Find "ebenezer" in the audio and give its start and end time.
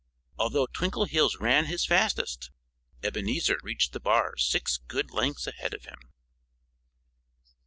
3.03-3.59